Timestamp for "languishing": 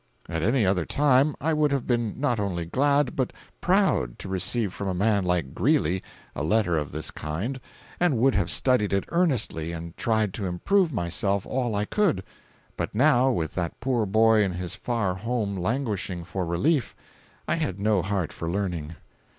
15.55-16.23